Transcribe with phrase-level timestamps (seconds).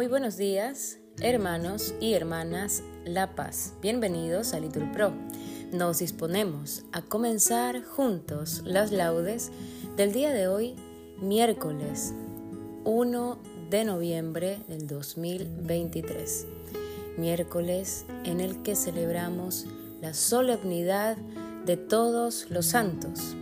[0.00, 3.74] Muy buenos días, hermanos y hermanas La Paz.
[3.82, 5.12] Bienvenidos a Litur Pro.
[5.72, 9.52] Nos disponemos a comenzar juntos las laudes
[9.98, 10.74] del día de hoy,
[11.20, 12.14] miércoles
[12.84, 16.46] 1 de noviembre del 2023.
[17.18, 19.66] Miércoles en el que celebramos
[20.00, 21.18] la solemnidad
[21.66, 23.36] de todos los santos.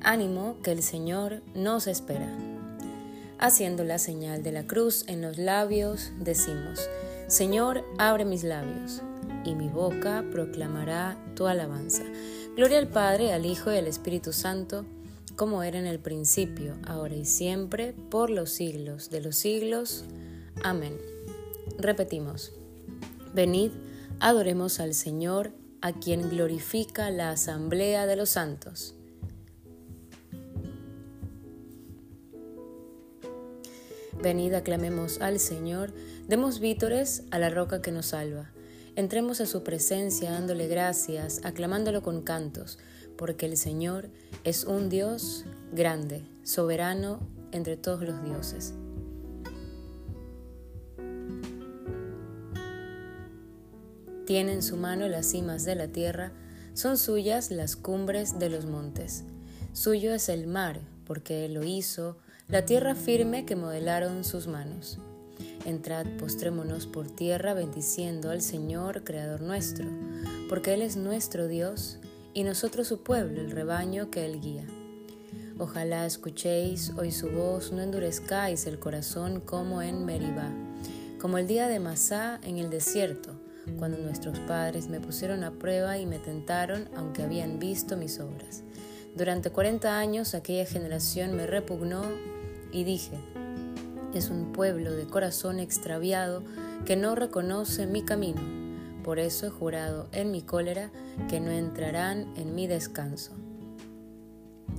[0.00, 2.47] Ánimo que el Señor nos espera.
[3.40, 6.88] Haciendo la señal de la cruz en los labios, decimos,
[7.28, 9.02] Señor, abre mis labios,
[9.44, 12.02] y mi boca proclamará tu alabanza.
[12.56, 14.84] Gloria al Padre, al Hijo y al Espíritu Santo,
[15.36, 20.04] como era en el principio, ahora y siempre, por los siglos de los siglos.
[20.64, 20.98] Amén.
[21.78, 22.52] Repetimos,
[23.34, 23.70] venid,
[24.18, 28.96] adoremos al Señor, a quien glorifica la asamblea de los santos.
[34.28, 35.94] Venid, aclamemos al Señor,
[36.26, 38.50] demos vítores a la roca que nos salva.
[38.94, 42.78] Entremos a su presencia dándole gracias, aclamándolo con cantos,
[43.16, 44.10] porque el Señor
[44.44, 47.20] es un Dios grande, soberano
[47.52, 48.74] entre todos los dioses.
[54.26, 56.32] Tiene en su mano las cimas de la tierra,
[56.74, 59.24] son suyas las cumbres de los montes.
[59.72, 62.18] Suyo es el mar, porque Él lo hizo,
[62.48, 64.98] la tierra firme que modelaron sus manos.
[65.66, 69.86] Entrad, postrémonos por tierra, bendiciendo al Señor, Creador nuestro,
[70.48, 71.98] porque Él es nuestro Dios
[72.32, 74.64] y nosotros su pueblo, el rebaño que Él guía.
[75.58, 80.50] Ojalá escuchéis hoy su voz, no endurezcáis el corazón como en Meribá,
[81.20, 83.38] como el día de Masá en el desierto,
[83.78, 88.62] cuando nuestros padres me pusieron a prueba y me tentaron, aunque habían visto mis obras.
[89.14, 92.04] Durante cuarenta años aquella generación me repugnó
[92.72, 93.18] y dije,
[94.14, 96.42] es un pueblo de corazón extraviado
[96.84, 98.40] que no reconoce mi camino.
[99.04, 100.90] Por eso he jurado en mi cólera
[101.28, 103.32] que no entrarán en mi descanso.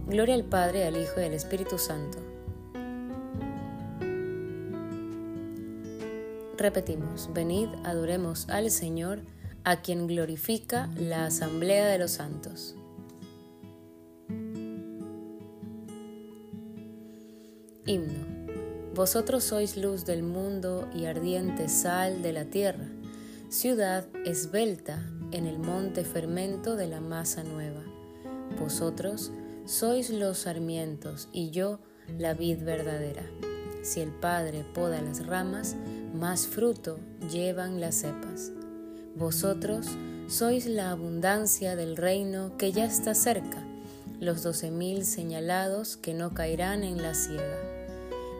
[0.07, 2.17] Gloria al Padre, al Hijo y al Espíritu Santo.
[6.57, 9.21] Repetimos, venid, adoremos al Señor,
[9.63, 12.75] a quien glorifica la asamblea de los santos.
[17.85, 18.39] Himno.
[18.93, 22.87] Vosotros sois luz del mundo y ardiente sal de la tierra,
[23.49, 25.01] ciudad esbelta
[25.31, 27.81] en el monte fermento de la masa nueva.
[28.59, 29.31] Vosotros
[29.65, 31.79] sois los sarmientos y yo
[32.17, 33.23] la vid verdadera.
[33.83, 35.75] Si el Padre poda las ramas,
[36.13, 36.99] más fruto
[37.31, 38.51] llevan las cepas.
[39.15, 39.87] Vosotros
[40.27, 43.63] sois la abundancia del reino que ya está cerca,
[44.19, 47.68] los doce mil señalados que no caerán en la ciega.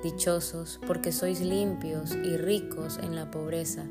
[0.03, 3.85] Dichosos porque sois limpios y ricos en la pobreza,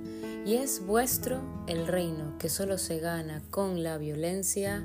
[0.47, 4.77] y es vuestro el reino que solo se gana con la violencia.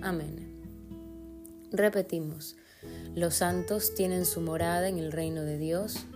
[0.00, 0.50] Amén.
[1.70, 2.56] Repetimos,
[3.14, 6.06] los santos tienen su morada en el reino de Dios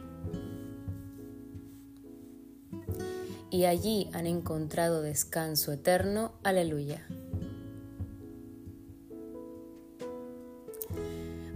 [3.51, 6.33] y allí han encontrado descanso eterno.
[6.43, 7.07] Aleluya.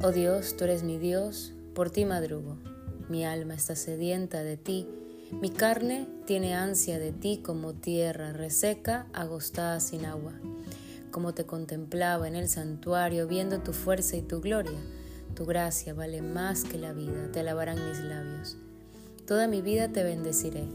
[0.02, 2.56] Oh Dios, tú eres mi Dios, por ti madrugo.
[3.10, 4.86] Mi alma está sedienta de ti,
[5.32, 10.34] mi carne tiene ansia de ti como tierra reseca, agostada sin agua.
[11.10, 14.78] Como te contemplaba en el santuario, viendo tu fuerza y tu gloria,
[15.34, 18.56] tu gracia vale más que la vida, te alabarán mis labios.
[19.26, 20.68] Toda mi vida te bendeciré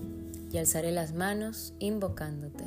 [0.51, 2.65] y alzaré las manos invocándote.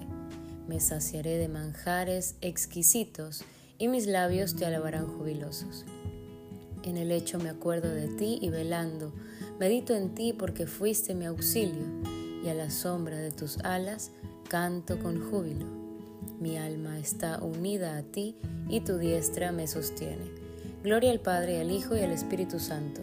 [0.66, 3.44] Me saciaré de manjares exquisitos
[3.76, 5.84] y mis labios te alabarán jubilosos.
[6.84, 9.12] En el lecho me acuerdo de ti y velando,
[9.58, 11.84] Medito en ti porque fuiste mi auxilio,
[12.44, 14.12] y a la sombra de tus alas
[14.48, 15.66] canto con júbilo.
[16.38, 18.36] Mi alma está unida a ti
[18.68, 20.30] y tu diestra me sostiene.
[20.84, 23.00] Gloria al Padre, al Hijo y al Espíritu Santo.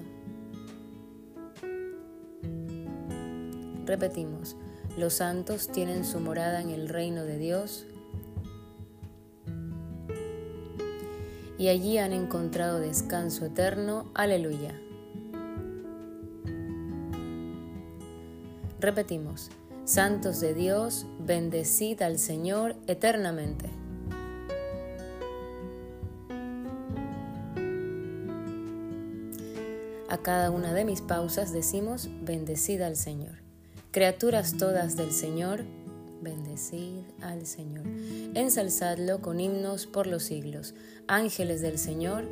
[3.86, 4.56] Repetimos,
[4.98, 7.86] los santos tienen su morada en el reino de Dios
[11.58, 14.10] y allí han encontrado descanso eterno.
[14.14, 14.80] Aleluya.
[18.86, 19.50] Repetimos,
[19.84, 23.68] Santos de Dios, bendecid al Señor eternamente.
[30.08, 33.40] A cada una de mis pausas decimos, bendecid al Señor.
[33.90, 35.64] Criaturas todas del Señor,
[36.22, 37.88] bendecid al Señor.
[38.36, 40.76] Ensalzadlo con himnos por los siglos.
[41.08, 42.26] Ángeles del Señor,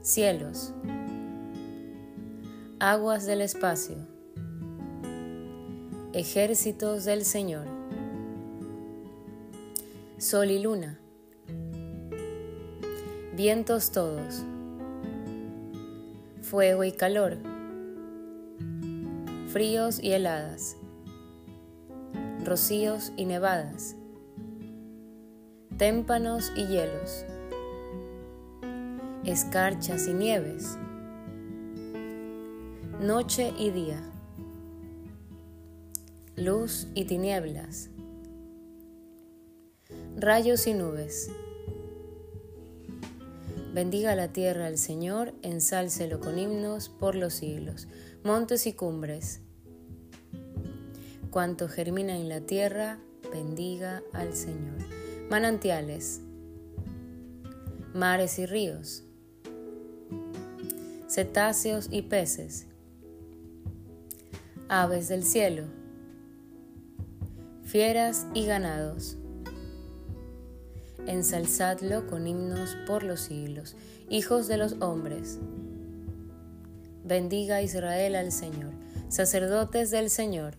[0.00, 0.72] cielos,
[2.78, 4.19] aguas del espacio
[6.12, 7.66] ejércitos del Señor.
[10.18, 10.98] Sol y luna,
[13.36, 14.44] vientos todos,
[16.42, 17.38] fuego y calor,
[19.52, 20.76] fríos y heladas,
[22.44, 23.94] rocíos y nevadas,
[25.78, 27.24] témpanos y hielos,
[29.24, 30.76] escarchas y nieves,
[33.00, 34.09] noche y día
[36.40, 37.90] luz y tinieblas,
[40.16, 41.30] rayos y nubes.
[43.74, 47.88] Bendiga la tierra al Señor, ensálcelo con himnos por los siglos,
[48.24, 49.42] montes y cumbres.
[51.30, 52.98] Cuanto germina en la tierra,
[53.30, 54.78] bendiga al Señor.
[55.28, 56.22] Manantiales,
[57.92, 59.04] mares y ríos,
[61.06, 62.66] cetáceos y peces,
[64.70, 65.79] aves del cielo
[67.70, 69.16] fieras y ganados.
[71.06, 73.76] Ensalzadlo con himnos por los siglos,
[74.08, 75.38] hijos de los hombres.
[77.04, 78.72] Bendiga Israel al Señor,
[79.08, 80.54] sacerdotes del Señor,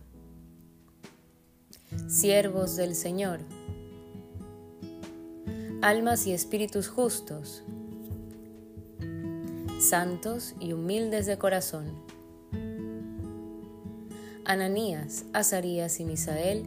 [2.08, 3.40] siervos del Señor,
[5.82, 7.62] almas y espíritus justos,
[9.80, 11.92] santos y humildes de corazón.
[14.46, 16.66] Ananías, Azarías y Misael,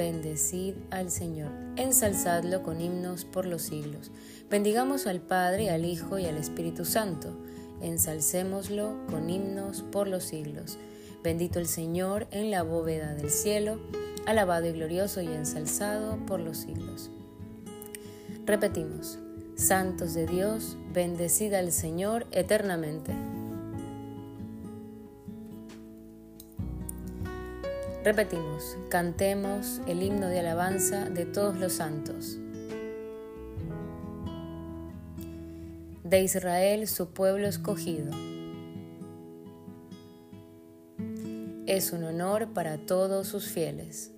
[0.00, 4.10] Bendecid al Señor, ensalzadlo con himnos por los siglos.
[4.48, 7.36] Bendigamos al Padre, al Hijo y al Espíritu Santo.
[7.82, 10.78] Ensalcémoslo con himnos por los siglos.
[11.22, 13.78] Bendito el Señor en la bóveda del cielo,
[14.24, 17.10] alabado y glorioso y ensalzado por los siglos.
[18.46, 19.18] Repetimos,
[19.54, 23.12] Santos de Dios, bendecid al Señor eternamente.
[28.10, 32.38] Repetimos, cantemos el himno de alabanza de todos los santos.
[36.02, 38.10] De Israel, su pueblo escogido.
[41.66, 44.10] Es un honor para todos sus fieles.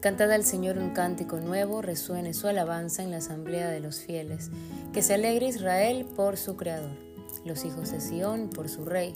[0.00, 4.50] Cantad al Señor un cántico nuevo, resuene su alabanza en la asamblea de los fieles.
[4.94, 6.96] Que se alegre Israel por su Creador,
[7.44, 9.14] los hijos de Sión por su Rey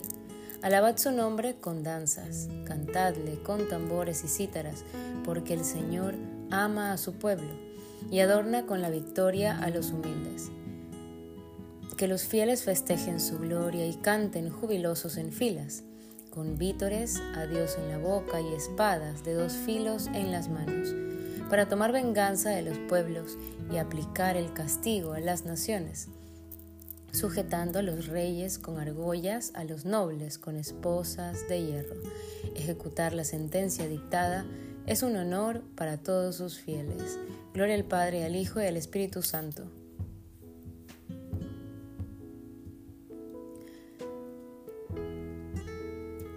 [0.63, 4.83] Alabad su nombre con danzas, cantadle con tambores y cítaras,
[5.23, 6.15] porque el Señor
[6.49, 7.49] ama a su pueblo
[8.09, 10.49] y adorna con la victoria a los humildes.
[11.95, 15.83] Que los fieles festejen su gloria y canten jubilosos en filas,
[16.31, 20.89] con vítores a Dios en la boca y espadas de dos filos en las manos,
[21.51, 23.37] para tomar venganza de los pueblos
[23.71, 26.09] y aplicar el castigo a las naciones
[27.11, 31.95] sujetando a los reyes con argollas, a los nobles con esposas de hierro.
[32.55, 34.45] Ejecutar la sentencia dictada
[34.85, 37.17] es un honor para todos sus fieles.
[37.53, 39.63] Gloria al Padre, al Hijo y al Espíritu Santo.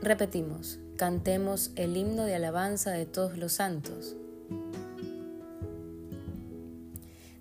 [0.02, 4.17] Repetimos, cantemos el himno de alabanza de todos los santos.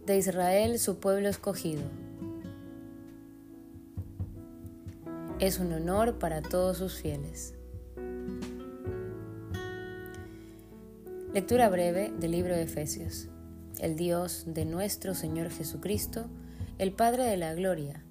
[0.06, 1.84] De Israel, su pueblo escogido
[5.40, 7.54] es un honor para todos sus fieles.
[11.34, 13.30] Lectura breve del libro de Efesios.
[13.80, 16.26] El Dios de nuestro Señor Jesucristo,
[16.78, 18.04] el Padre de la Gloria,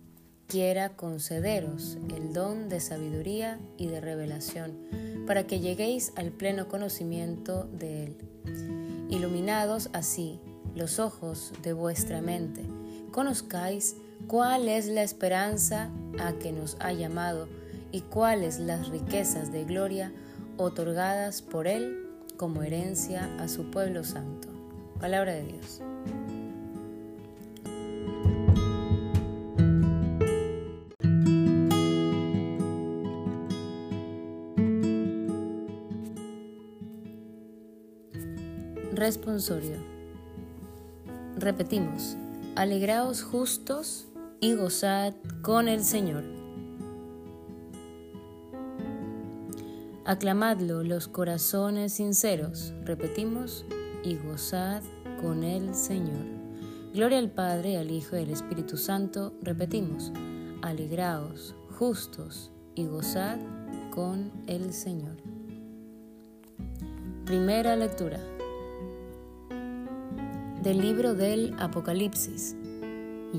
[0.47, 4.79] quiera concederos el don de sabiduría y de revelación,
[5.27, 8.17] para que lleguéis al pleno conocimiento de Él.
[9.11, 10.41] Iluminados así
[10.75, 12.63] los ojos de vuestra mente,
[13.11, 13.97] conozcáis
[14.29, 17.49] cuál es la esperanza a que nos ha llamado
[17.91, 20.13] y cuáles las riquezas de gloria
[20.59, 22.07] otorgadas por Él
[22.37, 24.49] como herencia a su pueblo santo.
[25.01, 25.81] Palabra de Dios.
[38.93, 39.77] Responsorio.
[41.39, 42.17] Repetimos,
[42.57, 44.08] alegraos justos
[44.41, 46.25] y gozad con el Señor.
[50.05, 53.67] Aclamadlo los corazones sinceros, repetimos,
[54.03, 54.83] y gozad
[55.21, 56.25] con el Señor.
[56.95, 60.13] Gloria al Padre, al Hijo y al Espíritu Santo, repetimos,
[60.63, 63.39] alegraos, justos, y gozad
[63.91, 65.17] con el Señor.
[67.27, 68.21] Primera lectura
[70.63, 72.57] del libro del Apocalipsis.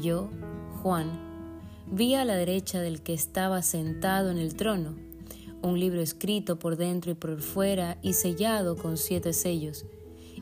[0.01, 0.29] Yo,
[0.81, 1.11] Juan,
[1.91, 5.09] vi a la derecha del que estaba sentado en el trono
[5.61, 9.85] un libro escrito por dentro y por fuera y sellado con siete sellos.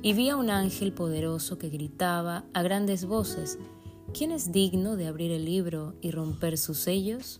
[0.01, 3.57] Y vi a un ángel poderoso que gritaba a grandes voces,
[4.13, 7.39] ¿quién es digno de abrir el libro y romper sus sellos?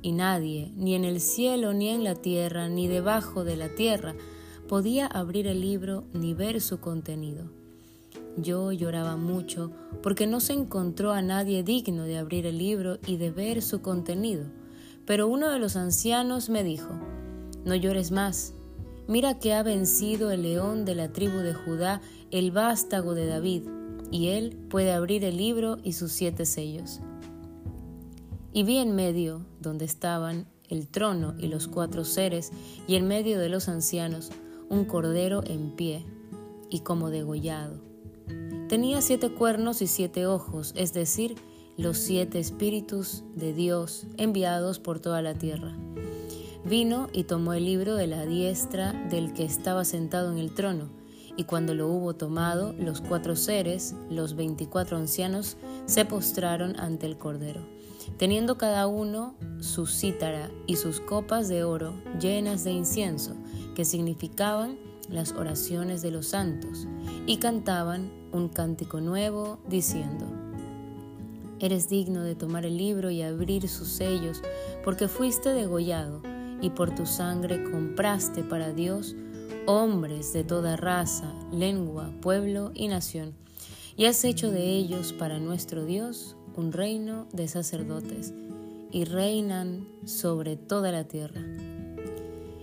[0.00, 4.14] Y nadie, ni en el cielo, ni en la tierra, ni debajo de la tierra,
[4.68, 7.59] podía abrir el libro ni ver su contenido.
[8.36, 9.72] Yo lloraba mucho
[10.02, 13.82] porque no se encontró a nadie digno de abrir el libro y de ver su
[13.82, 14.44] contenido.
[15.04, 16.90] Pero uno de los ancianos me dijo,
[17.64, 18.54] No llores más,
[19.08, 23.62] mira que ha vencido el león de la tribu de Judá, el vástago de David,
[24.12, 27.00] y él puede abrir el libro y sus siete sellos.
[28.52, 32.52] Y vi en medio, donde estaban el trono y los cuatro seres,
[32.86, 34.30] y en medio de los ancianos,
[34.68, 36.04] un cordero en pie,
[36.68, 37.89] y como degollado
[38.70, 41.34] Tenía siete cuernos y siete ojos, es decir,
[41.76, 45.76] los siete espíritus de Dios enviados por toda la tierra.
[46.64, 50.88] Vino y tomó el libro de la diestra del que estaba sentado en el trono,
[51.36, 57.18] y cuando lo hubo tomado, los cuatro seres, los veinticuatro ancianos, se postraron ante el
[57.18, 57.62] Cordero,
[58.18, 63.34] teniendo cada uno su cítara y sus copas de oro llenas de incienso,
[63.74, 66.86] que significaban las oraciones de los santos,
[67.26, 70.26] y cantaban un cántico nuevo diciendo,
[71.58, 74.40] Eres digno de tomar el libro y abrir sus sellos,
[74.82, 76.22] porque fuiste degollado
[76.62, 79.14] y por tu sangre compraste para Dios
[79.66, 83.34] hombres de toda raza, lengua, pueblo y nación,
[83.96, 88.32] y has hecho de ellos para nuestro Dios un reino de sacerdotes,
[88.92, 91.42] y reinan sobre toda la tierra.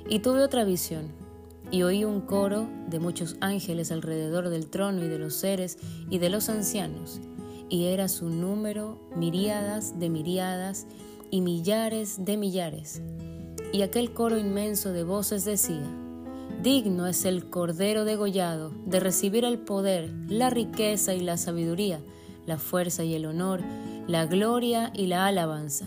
[0.10, 1.12] Y tuve otra visión
[1.72, 5.78] y oí un coro de muchos ángeles alrededor del trono y de los seres
[6.10, 7.20] y de los ancianos,
[7.70, 10.88] y era su número miríadas de miríadas
[11.30, 13.02] y millares de millares.
[13.74, 15.84] Y aquel coro inmenso de voces decía,
[16.64, 22.02] Digno es el Cordero degollado de recibir el poder, la riqueza y la sabiduría,
[22.46, 23.62] la fuerza y el honor,
[24.08, 25.86] la gloria y la alabanza.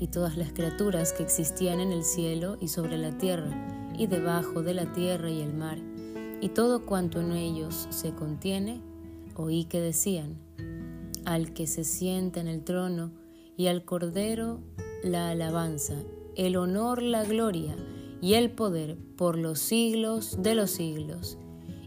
[0.00, 4.62] Y todas las criaturas que existían en el cielo y sobre la tierra, y debajo
[4.62, 5.78] de la tierra y el mar,
[6.40, 8.80] y todo cuanto en ellos se contiene,
[9.36, 10.38] oí que decían,
[11.24, 13.12] al que se sienta en el trono
[13.56, 14.60] y al Cordero
[15.04, 15.94] la alabanza,
[16.36, 17.76] el honor, la gloria
[18.20, 21.38] y el poder por los siglos de los siglos.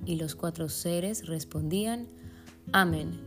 [0.05, 2.07] Y los cuatro seres respondían,
[2.71, 3.19] Amén.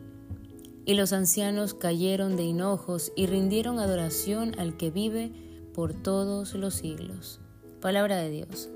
[0.85, 5.33] Y los ancianos cayeron de hinojos y rindieron adoración al que vive
[5.75, 7.41] por todos los siglos.
[7.81, 8.69] Palabra de Dios.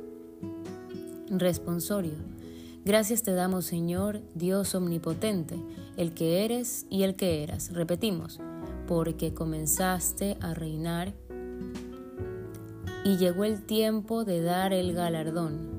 [1.28, 2.14] Responsorio.
[2.84, 5.56] Gracias te damos, Señor, Dios omnipotente,
[5.96, 7.72] el que eres y el que eras.
[7.72, 8.40] Repetimos,
[8.86, 11.12] porque comenzaste a reinar
[13.04, 15.70] y llegó el tiempo de dar el galardón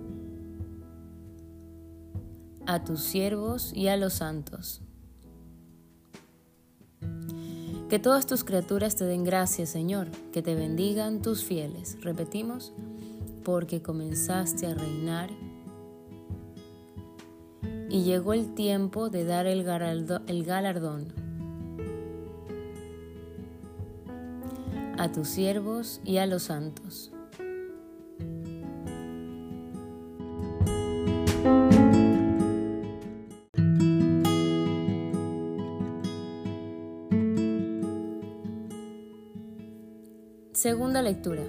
[2.65, 4.82] a tus siervos y a los santos.
[7.89, 11.98] Que todas tus criaturas te den gracias, Señor, que te bendigan tus fieles.
[12.01, 12.74] Repetimos,
[13.43, 15.29] porque comenzaste a reinar
[17.89, 21.13] y llegó el tiempo de dar el, galardón
[24.97, 27.12] a tus siervos y a los santos.
[40.51, 41.43] Segunda lectura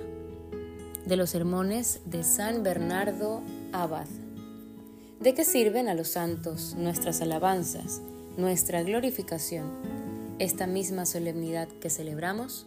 [1.06, 3.42] de los sermones de San Bernardo
[3.73, 4.06] Abad.
[5.20, 8.00] ¿De qué sirven a los santos nuestras alabanzas,
[8.38, 9.66] nuestra glorificación,
[10.38, 12.66] esta misma solemnidad que celebramos?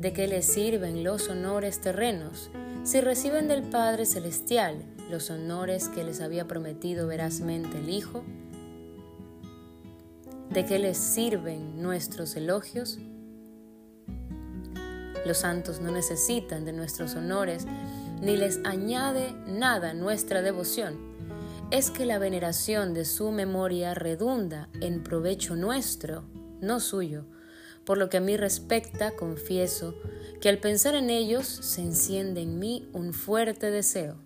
[0.00, 2.50] ¿De qué les sirven los honores terrenos
[2.84, 8.24] si reciben del Padre Celestial los honores que les había prometido verazmente el Hijo?
[10.50, 12.98] ¿De qué les sirven nuestros elogios
[15.24, 17.66] los santos no necesitan de nuestros honores,
[18.20, 20.96] ni les añade nada nuestra devoción.
[21.70, 26.24] Es que la veneración de su memoria redunda en provecho nuestro,
[26.60, 27.26] no suyo.
[27.84, 29.94] Por lo que a mí respecta, confieso
[30.40, 34.16] que al pensar en ellos se enciende en mí un fuerte deseo.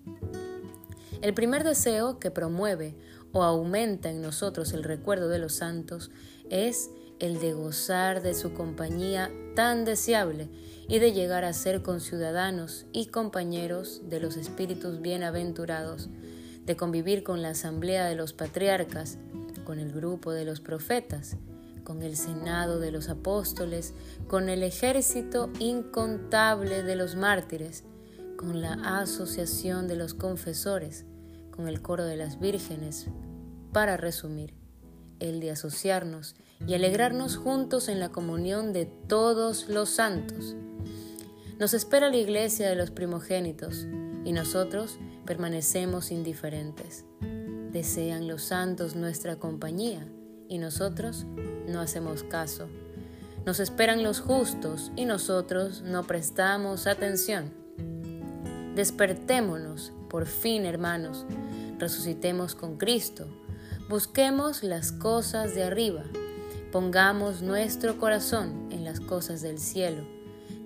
[1.21, 2.97] El primer deseo que promueve
[3.33, 6.11] o aumenta en nosotros el recuerdo de los santos
[6.51, 10.49] es el de gozar de su compañía tan deseable
[10.93, 16.11] y de llegar a ser conciudadanos y compañeros de los espíritus bienaventurados,
[16.67, 19.17] de convivir con la asamblea de los patriarcas,
[19.65, 21.39] con el grupo de los profetas,
[21.83, 23.95] con el senado de los apóstoles,
[24.29, 27.85] con el ejército incontable de los mártires,
[28.37, 31.07] con la asociación de los confesores,
[31.53, 33.07] con el coro de las vírgenes,
[33.73, 34.53] para resumir,
[35.21, 36.35] el de asociarnos
[36.67, 40.55] y alegrarnos juntos en la comunión de todos los santos.
[41.59, 43.87] Nos espera la iglesia de los primogénitos
[44.25, 47.04] y nosotros permanecemos indiferentes.
[47.71, 50.06] Desean los santos nuestra compañía
[50.49, 51.26] y nosotros
[51.68, 52.68] no hacemos caso.
[53.44, 57.52] Nos esperan los justos y nosotros no prestamos atención.
[58.75, 61.26] Despertémonos, por fin, hermanos,
[61.78, 63.26] resucitemos con Cristo,
[63.88, 66.04] busquemos las cosas de arriba,
[66.71, 70.04] pongamos nuestro corazón en las cosas del cielo,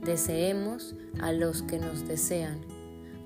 [0.07, 2.61] deseemos a los que nos desean,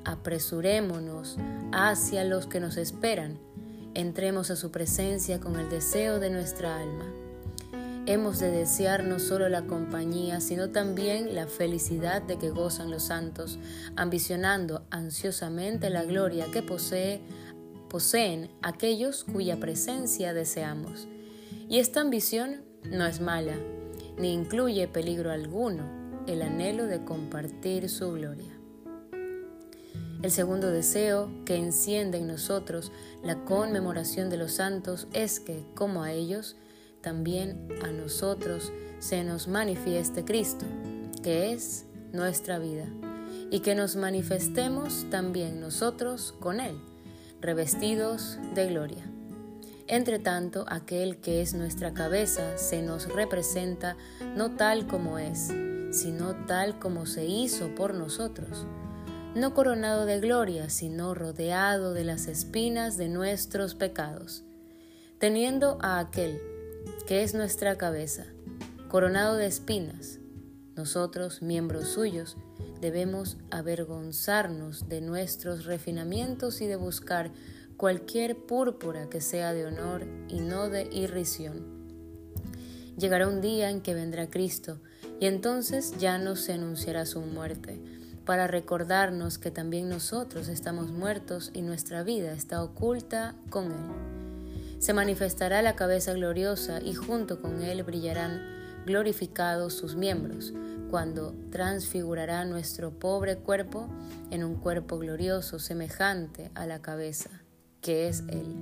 [0.05, 1.37] apresurémonos
[1.73, 3.39] hacia los que nos esperan,
[3.95, 7.05] entremos a su presencia con el deseo de nuestra alma.
[8.07, 13.05] Hemos de desear no solo la compañía, sino también la felicidad de que gozan los
[13.05, 13.59] santos,
[13.95, 17.21] ambicionando ansiosamente la gloria que posee,
[17.89, 21.07] poseen aquellos cuya presencia deseamos.
[21.69, 23.55] Y esta ambición no es mala,
[24.19, 28.61] ni incluye peligro alguno, el anhelo de compartir su gloria.
[30.23, 36.03] El segundo deseo que enciende en nosotros la conmemoración de los santos es que, como
[36.03, 36.57] a ellos,
[37.01, 40.67] también a nosotros se nos manifieste Cristo,
[41.23, 42.85] que es nuestra vida,
[43.51, 46.79] y que nos manifestemos también nosotros con Él,
[47.41, 49.11] revestidos de gloria.
[49.87, 53.97] Entre tanto, aquel que es nuestra cabeza se nos representa
[54.37, 55.49] no tal como es,
[55.91, 58.67] sino tal como se hizo por nosotros,
[59.35, 64.45] no coronado de gloria, sino rodeado de las espinas de nuestros pecados,
[65.19, 66.41] teniendo a aquel
[67.07, 68.27] que es nuestra cabeza,
[68.89, 70.19] coronado de espinas.
[70.77, 72.37] Nosotros, miembros suyos,
[72.81, 77.31] debemos avergonzarnos de nuestros refinamientos y de buscar
[77.77, 81.81] cualquier púrpura que sea de honor y no de irrisión.
[82.97, 84.81] Llegará un día en que vendrá Cristo,
[85.21, 87.79] y entonces ya no se anunciará su muerte,
[88.25, 94.21] para recordarnos que también nosotros estamos muertos y nuestra vida está oculta con Él
[94.81, 98.41] se manifestará la cabeza gloriosa y junto con él brillarán
[98.87, 100.55] glorificados sus miembros,
[100.91, 103.89] cuando transfigurará nuestro pobre cuerpo
[104.31, 107.29] en un cuerpo glorioso semejante a la cabeza,
[107.83, 108.57] que es Él.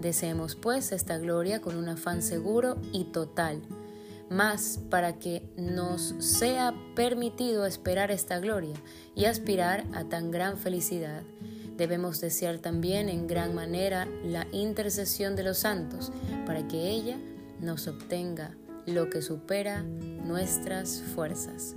[0.00, 3.62] Deseemos pues esta gloria con un afán seguro y total,
[4.30, 8.76] más para que nos sea permitido esperar esta gloria
[9.14, 11.22] y aspirar a tan gran felicidad
[11.80, 16.12] Debemos desear también en gran manera la intercesión de los santos
[16.44, 17.16] para que ella
[17.58, 21.76] nos obtenga lo que supera nuestras fuerzas.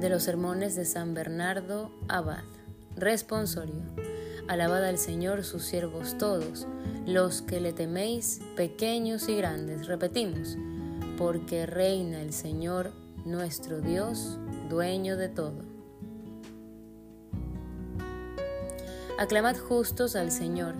[0.00, 2.44] De los sermones de San Bernardo Abad.
[2.94, 3.80] Responsorio.
[4.48, 6.66] Alabad al Señor sus siervos todos,
[7.06, 9.86] los que le teméis, pequeños y grandes.
[9.86, 10.58] Repetimos,
[11.16, 12.92] porque reina el Señor
[13.24, 15.64] nuestro Dios, dueño de todo.
[19.18, 20.74] Aclamad justos al Señor,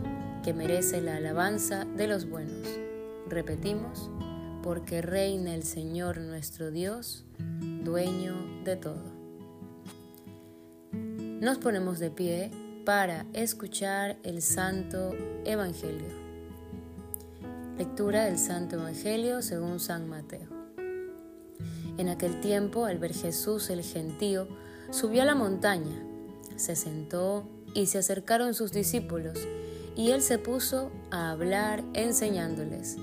[0.44, 2.68] que merece la alabanza de los buenos.
[3.29, 4.11] Repetimos,
[4.62, 7.25] porque reina el Señor nuestro Dios,
[7.83, 9.16] dueño de todo.
[10.92, 12.51] Nos ponemos de pie
[12.85, 16.26] para escuchar el Santo Evangelio.
[17.79, 20.49] Lectura del Santo Evangelio según San Mateo.
[21.99, 24.49] En aquel tiempo, al ver Jesús el gentío,
[24.91, 26.03] subió a la montaña,
[26.57, 29.47] se sentó y se acercaron sus discípulos,
[29.95, 32.97] y él se puso a hablar enseñándoles.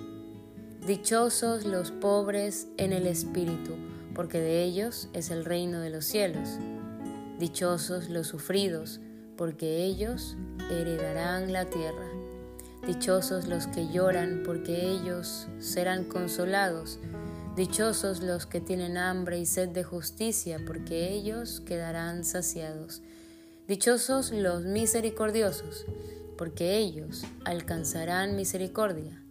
[0.88, 3.76] Dichosos los pobres en el espíritu,
[4.16, 6.50] porque de ellos es el reino de los cielos.
[7.38, 9.00] Dichosos los sufridos,
[9.38, 10.36] porque ellos
[10.72, 12.13] heredarán la tierra.
[12.86, 17.00] Dichosos los que lloran, porque ellos serán consolados.
[17.56, 23.02] Dichosos los que tienen hambre y sed de justicia, porque ellos quedarán saciados.
[23.70, 25.86] Dichosos los misericordiosos,
[26.38, 29.24] porque ellos alcanzarán misericordia.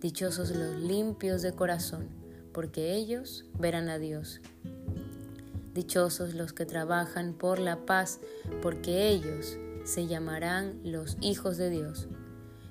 [0.00, 2.06] Dichosos los limpios de corazón,
[2.52, 4.40] porque ellos verán a Dios.
[5.74, 8.20] Dichosos los que trabajan por la paz,
[8.62, 12.06] porque ellos se llamarán los hijos de Dios.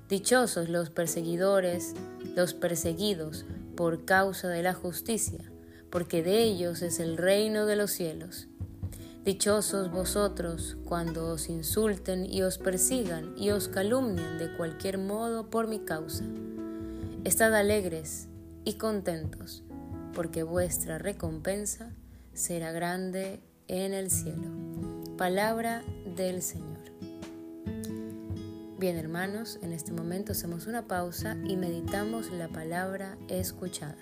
[0.08, 1.94] Dichosos los perseguidores,
[2.36, 5.40] los perseguidos por causa de la justicia,
[5.90, 8.48] porque de ellos es el reino de los cielos.
[9.24, 15.68] Dichosos vosotros cuando os insulten y os persigan y os calumnien de cualquier modo por
[15.68, 16.24] mi causa.
[17.24, 18.28] Estad alegres
[18.66, 19.62] y contentos,
[20.12, 21.90] porque vuestra recompensa
[22.34, 24.50] será grande en el cielo.
[25.16, 25.82] Palabra
[26.16, 26.73] del Señor.
[28.78, 33.96] Bien hermanos, en este momento hacemos una pausa y meditamos la palabra escuchada.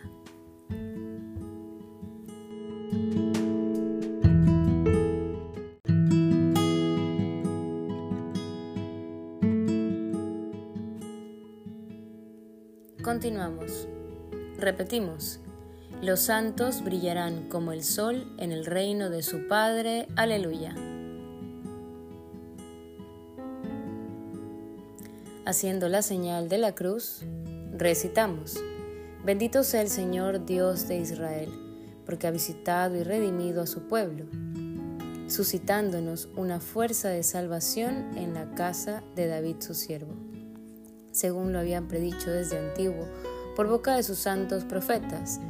[13.03, 13.89] Continuamos.
[14.59, 15.41] Repetimos.
[16.01, 20.09] Los santos brillarán como el sol en el reino de su Padre.
[20.17, 20.75] Aleluya.
[25.45, 27.23] Haciendo la señal de la cruz,
[27.77, 28.57] recitamos.
[29.25, 31.51] Bendito sea el Señor Dios de Israel,
[32.07, 34.27] porque ha visitado y redimido a su pueblo,
[35.29, 40.33] suscitándonos una fuerza de salvación en la casa de David su siervo
[41.13, 43.07] según lo habían predicho desde antiguo,
[43.55, 45.41] por boca de sus santos profetas.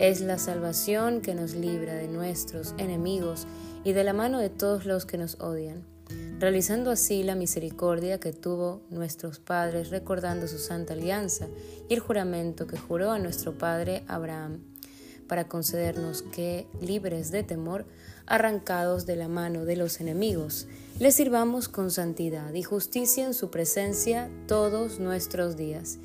[0.00, 3.46] Es la salvación que nos libra de nuestros enemigos
[3.84, 5.84] y de la mano de todos los que nos odian,
[6.42, 11.46] realizando así la misericordia que tuvo nuestros padres recordando su santa alianza
[11.88, 14.58] y el juramento que juró a nuestro padre Abraham,
[15.28, 17.86] para concedernos que, libres de temor,
[18.26, 20.66] arrancados de la mano de los enemigos,
[20.98, 26.00] le sirvamos con santidad y justicia en su presencia todos nuestros días.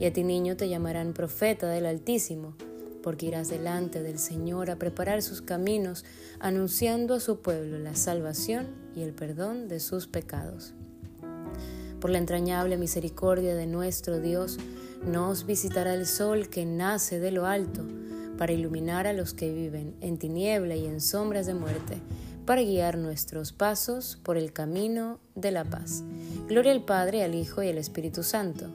[0.00, 2.56] Y a ti niño te llamarán profeta del Altísimo,
[3.04, 6.06] porque irás delante del Señor a preparar sus caminos,
[6.40, 10.72] anunciando a su pueblo la salvación y el perdón de sus pecados.
[12.00, 14.56] Por la entrañable misericordia de nuestro Dios,
[15.06, 17.84] nos visitará el sol que nace de lo alto,
[18.38, 21.98] para iluminar a los que viven en tiniebla y en sombras de muerte,
[22.46, 26.04] para guiar nuestros pasos por el camino de la paz.
[26.48, 28.70] Gloria al Padre, al Hijo y al Espíritu Santo.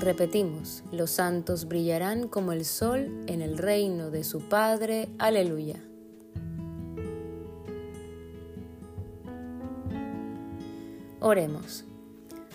[0.00, 5.10] Repetimos, los santos brillarán como el sol en el reino de su Padre.
[5.18, 5.76] Aleluya.
[11.20, 11.84] Oremos.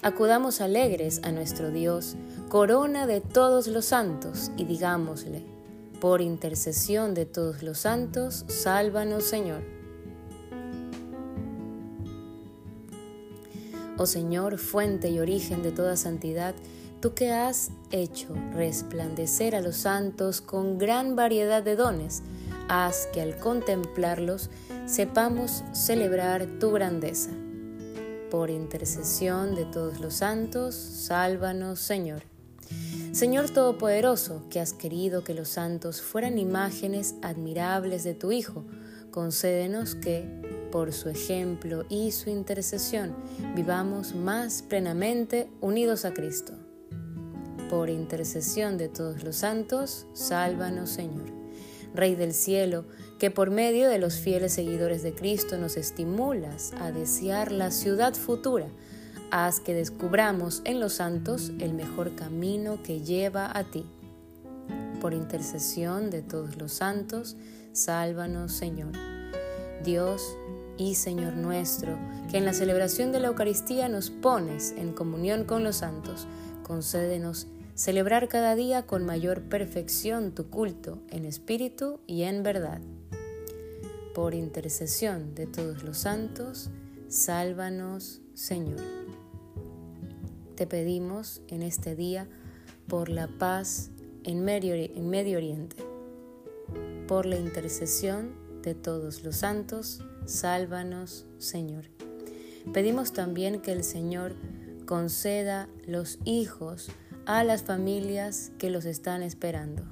[0.01, 2.15] Acudamos alegres a nuestro Dios,
[2.49, 5.45] corona de todos los santos, y digámosle,
[6.01, 9.62] por intercesión de todos los santos, sálvanos Señor.
[13.99, 16.55] Oh Señor, fuente y origen de toda santidad,
[17.06, 22.24] tú que has hecho resplandecer a los santos con gran variedad de dones,
[22.68, 24.50] haz que al contemplarlos
[24.88, 27.30] sepamos celebrar tu grandeza
[28.32, 32.24] por intercesión de todos los santos, sálvanos, Señor.
[33.12, 38.65] Señor Todopoderoso, que has querido que los santos fueran imágenes admirables de tu Hijo,
[39.12, 40.26] concédenos que,
[40.72, 43.15] por su ejemplo y su intercesión,
[43.56, 46.64] vivamos más plenamente unidos a Cristo.
[47.69, 51.25] Por intercesión de todos los santos, sálvanos, Señor.
[51.95, 52.86] Rey del cielo,
[53.19, 58.13] que por medio de los fieles seguidores de Cristo nos estimulas a desear la ciudad
[58.13, 58.67] futura,
[59.32, 63.86] haz que descubramos en los santos el mejor camino que lleva a ti.
[65.01, 67.36] Por intercesión de todos los santos,
[67.71, 68.91] sálvanos Señor.
[69.84, 70.21] Dios
[70.78, 71.97] y Señor nuestro,
[72.30, 76.28] que en la celebración de la Eucaristía nos pones en comunión con los santos,
[76.63, 82.82] concédenos celebrar cada día con mayor perfección tu culto en espíritu y en verdad.
[84.14, 86.70] Por intercesión de todos los santos,
[87.10, 88.80] sálvanos, Señor.
[90.56, 92.30] Te pedimos en este día
[92.88, 93.92] por la paz
[94.24, 95.76] en Medio, en Medio Oriente.
[97.10, 101.86] Por la intercesión de todos los santos, sálvanos, Señor.
[102.74, 104.34] Pedimos también que el Señor
[104.86, 106.90] conceda los hijos
[107.26, 109.84] a las familias que los están esperando.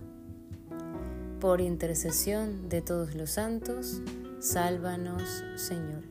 [1.39, 4.01] Por intercesión de todos los santos,
[4.39, 6.03] sálvanos, Señor.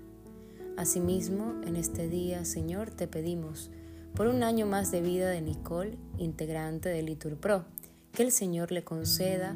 [0.76, 3.70] Asimismo, en este día, Señor, te pedimos
[4.14, 7.64] por un año más de vida de Nicole, integrante de Litur Pro,
[8.12, 9.54] que el Señor le conceda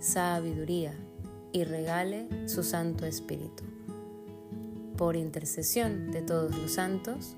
[0.00, 0.94] sabiduría
[1.52, 3.64] y regale su Santo Espíritu.
[4.96, 7.36] Por intercesión de todos los santos,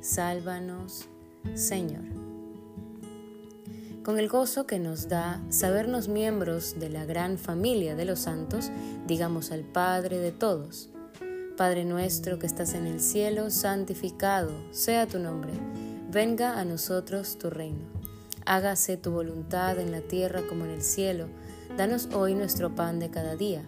[0.00, 1.06] sálvanos,
[1.54, 2.23] Señor
[4.04, 8.70] con el gozo que nos da sabernos miembros de la gran familia de los santos,
[9.06, 10.90] digamos al Padre de todos.
[11.56, 15.52] Padre nuestro que estás en el cielo, santificado sea tu nombre,
[16.10, 17.86] venga a nosotros tu reino.
[18.44, 21.28] Hágase tu voluntad en la tierra como en el cielo.
[21.78, 23.62] Danos hoy nuestro pan de cada día.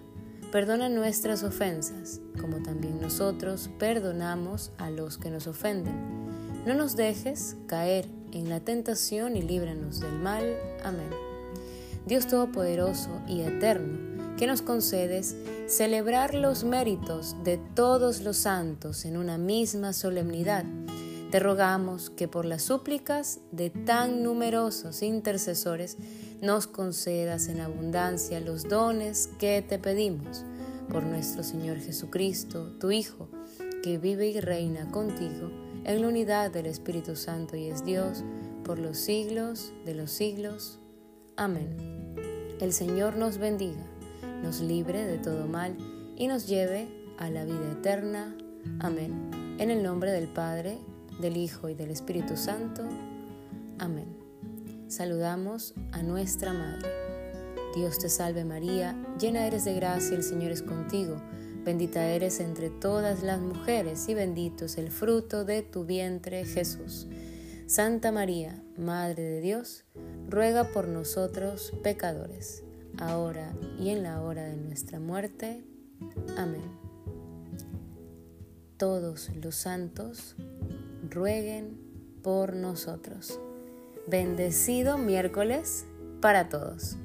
[0.52, 7.56] Perdona nuestras ofensas, como también nosotros perdonamos a los que nos ofenden No nos dejes
[7.66, 10.56] caer en la tentación y líbranos del mal.
[10.84, 11.10] Amén.
[12.04, 15.34] Dios Todopoderoso y Eterno, que nos concedes
[15.66, 20.64] celebrar los méritos de todos los santos en una misma solemnidad,
[21.30, 25.96] te rogamos que por las súplicas de tan numerosos intercesores
[26.40, 30.44] nos concedas en abundancia los dones que te pedimos
[30.90, 33.28] por nuestro Señor Jesucristo, tu Hijo,
[33.82, 38.24] que vive y reina contigo en la unidad del Espíritu Santo y es Dios
[38.64, 40.80] por los siglos de los siglos.
[41.36, 41.76] Amén.
[42.60, 43.86] El Señor nos bendiga,
[44.42, 45.76] nos libre de todo mal
[46.16, 48.36] y nos lleve a la vida eterna.
[48.80, 49.30] Amén.
[49.60, 50.78] En el nombre del Padre,
[51.20, 52.82] del Hijo y del Espíritu Santo.
[53.78, 54.08] Amén.
[54.88, 56.88] Saludamos a nuestra Madre.
[57.76, 61.22] Dios te salve María, llena eres de gracia, el Señor es contigo.
[61.66, 67.08] Bendita eres entre todas las mujeres y bendito es el fruto de tu vientre Jesús.
[67.66, 69.84] Santa María, Madre de Dios,
[70.28, 72.62] ruega por nosotros pecadores,
[72.98, 75.64] ahora y en la hora de nuestra muerte.
[76.36, 76.70] Amén.
[78.76, 80.36] Todos los santos
[81.10, 81.80] rueguen
[82.22, 83.40] por nosotros.
[84.06, 85.84] Bendecido miércoles
[86.20, 86.96] para todos.